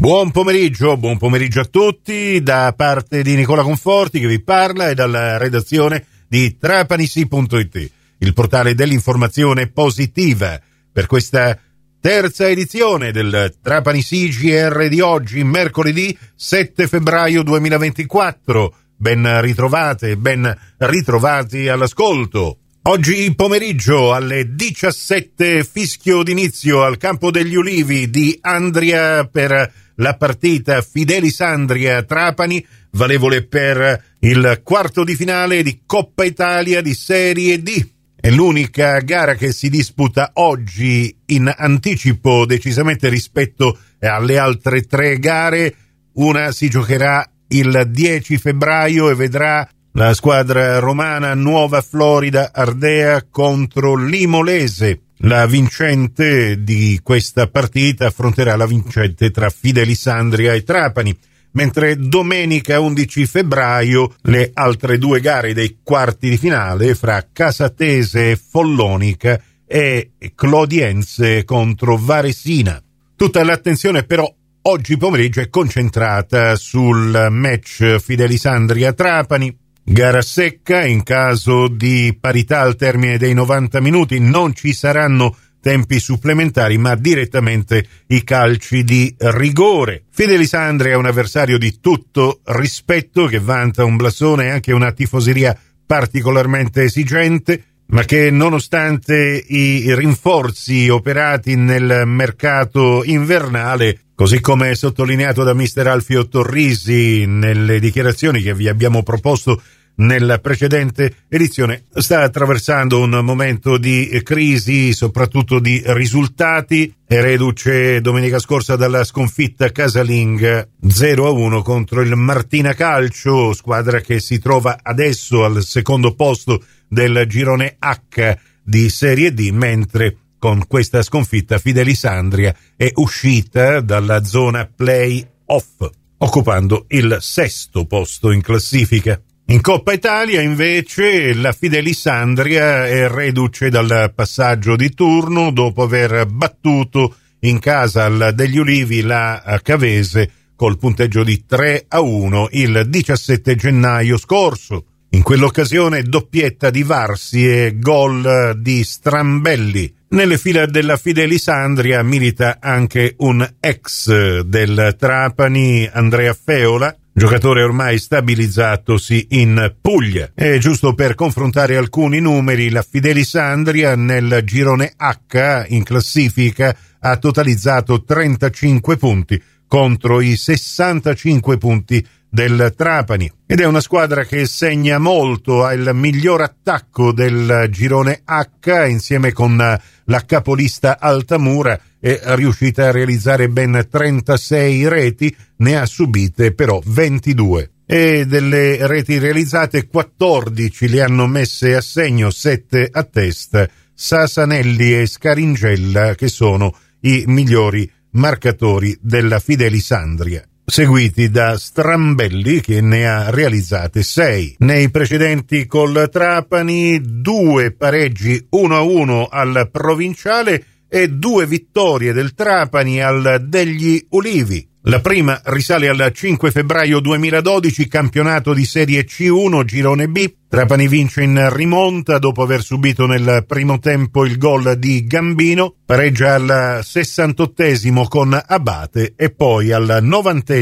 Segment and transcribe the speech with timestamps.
[0.00, 4.94] Buon pomeriggio, buon pomeriggio a tutti da parte di Nicola Conforti che vi parla e
[4.94, 10.58] dalla redazione di trapanisi.it, il portale dell'informazione positiva
[10.90, 11.54] per questa
[12.00, 18.74] terza edizione del Trapani CGR di oggi, mercoledì 7 febbraio 2024.
[18.96, 22.59] Ben ritrovate, ben ritrovati all'ascolto.
[22.84, 30.80] Oggi pomeriggio alle 17 fischio d'inizio al campo degli ulivi di Andria per la partita
[30.80, 37.86] Fidelis-Andria Trapani, valevole per il quarto di finale di Coppa Italia di Serie D.
[38.18, 45.74] È l'unica gara che si disputa oggi in anticipo decisamente rispetto alle altre tre gare.
[46.14, 53.96] Una si giocherà il 10 febbraio e vedrà la squadra romana Nuova Florida Ardea contro
[53.96, 55.00] Limolese.
[55.22, 61.16] La vincente di questa partita affronterà la vincente tra Fidelisandria e Trapani,
[61.52, 68.36] mentre domenica 11 febbraio le altre due gare dei quarti di finale fra Casatese e
[68.36, 72.80] Follonica e Clodiense contro Varesina.
[73.16, 79.58] Tutta l'attenzione però oggi pomeriggio è concentrata sul match Fidelisandria-Trapani
[79.92, 85.98] Gara secca, in caso di parità al termine dei 90 minuti non ci saranno tempi
[85.98, 90.04] supplementari, ma direttamente i calci di rigore.
[90.12, 95.58] Fidelisandria è un avversario di tutto rispetto che vanta un blasone e anche una tifoseria
[95.84, 105.52] particolarmente esigente, ma che nonostante i rinforzi operati nel mercato invernale, così come sottolineato da
[105.52, 109.60] mister Alfio Torrisi nelle dichiarazioni che vi abbiamo proposto
[109.96, 116.94] nella precedente edizione, sta attraversando un momento di crisi, soprattutto di risultati.
[117.06, 124.38] È reduce domenica scorsa dalla sconfitta casalinga 0-1 contro il Martina Calcio, squadra che si
[124.38, 131.58] trova adesso al secondo posto del girone H di Serie D, mentre con questa sconfitta
[131.58, 135.86] Fidelisandria è uscita dalla zona play-off,
[136.18, 139.20] occupando il sesto posto in classifica.
[139.50, 147.16] In Coppa Italia invece la Fidelisandria è reduce dal passaggio di turno dopo aver battuto
[147.40, 154.18] in casa degli Ulivi la Cavese col punteggio di 3 a 1 il 17 gennaio
[154.18, 154.84] scorso.
[155.10, 159.92] In quell'occasione doppietta di Varsi e gol di Strambelli.
[160.10, 169.26] Nelle fila della Fidelisandria milita anche un ex del Trapani, Andrea Feola, giocatore ormai stabilizzatosi
[169.32, 170.30] in Puglia.
[170.34, 178.04] E giusto per confrontare alcuni numeri, la Fidelisandria nel girone H in classifica ha totalizzato
[178.04, 185.62] 35 punti contro i 65 punti del Trapani ed è una squadra che segna molto,
[185.62, 192.90] ha il miglior attacco del girone H insieme con la capolista Altamura è riuscita a
[192.90, 201.02] realizzare ben 36 reti, ne ha subite però 22 e delle reti realizzate 14 le
[201.02, 208.96] hanno messe a segno, 7 a testa, Sasanelli e Scaringella che sono i migliori marcatori
[209.00, 214.54] della Fidelisandria seguiti da Strambelli che ne ha realizzate sei.
[214.58, 223.44] Nei precedenti col Trapani due pareggi 1-1 al provinciale e due vittorie del Trapani al
[223.46, 224.68] degli Ulivi.
[224.84, 230.32] La prima risale al 5 febbraio 2012, campionato di Serie C1, girone B.
[230.48, 236.34] Trapani vince in rimonta dopo aver subito nel primo tempo il gol di Gambino, pareggia
[236.34, 240.54] al 68 con Abate e poi al 90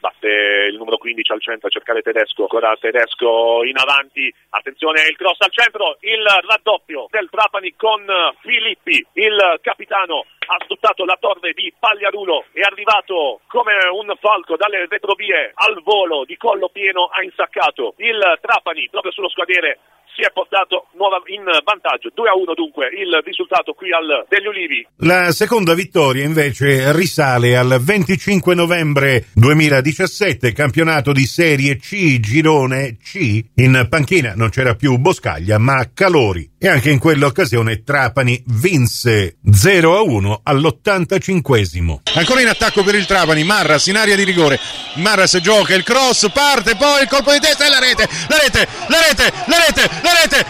[0.00, 0.69] batte
[1.10, 5.96] 15 al centro a cercare Tedesco, ancora Tedesco in avanti, attenzione il cross al centro,
[6.00, 8.06] il raddoppio del Trapani con
[8.40, 14.86] Filippi, il capitano ha sfruttato la torre di Pagliarulo, è arrivato come un falco dalle
[14.88, 19.78] retrovie al volo di collo pieno, ha insaccato il Trapani proprio sullo squadere
[20.20, 20.88] si è portato
[21.32, 24.86] in vantaggio 2 a 1 dunque il risultato qui al degli Ulivi.
[24.98, 33.42] La seconda vittoria invece risale al 25 novembre 2017, campionato di Serie C, girone C.
[33.54, 39.96] In panchina non c'era più Boscaglia ma Calori e anche in quell'occasione Trapani vinse 0
[39.96, 42.00] a 1 all'85esimo.
[42.14, 44.58] Ancora in attacco per il Trapani, Marras in area di rigore.
[44.96, 48.68] Marras gioca il cross, parte poi il colpo di testa e la rete, la rete,
[48.88, 49.88] la rete, la rete la rete,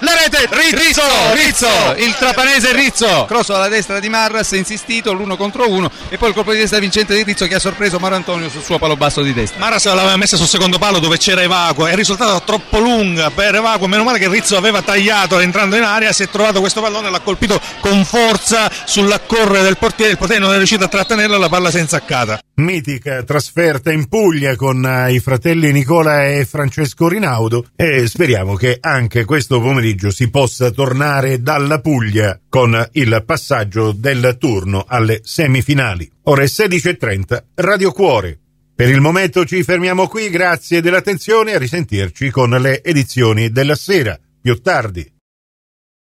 [0.00, 1.02] la rete, Rizzo,
[1.32, 3.24] Rizzo, il trapanese Rizzo.
[3.26, 6.78] Crosso alla destra di Marras, insistito, l'uno contro uno e poi il colpo di testa
[6.78, 9.58] vincente di Rizzo che ha sorpreso Maro Antonio sul suo palo basso di destra.
[9.58, 13.86] Marras l'aveva messa sul secondo palo dove c'era Evacuo, è risultata troppo lunga per Evacuo,
[13.86, 17.20] meno male che Rizzo aveva tagliato entrando in aria, si è trovato questo pallone, l'ha
[17.20, 21.70] colpito con forza sull'accorre del portiere, il portiere non è riuscito a trattenerla, la palla
[21.70, 22.38] si è insaccata.
[22.56, 28.78] Mitica trasferta in Puglia con eh, i fratelli Nicola e Francesco Rinaudo e speriamo che
[28.80, 36.08] anche questo pomeriggio si possa tornare dalla Puglia con il passaggio del turno alle semifinali.
[36.24, 38.38] Ore 16.30, Radio Cuore.
[38.72, 43.74] Per il momento ci fermiamo qui, grazie dell'attenzione e a risentirci con le edizioni della
[43.74, 45.13] sera, più tardi.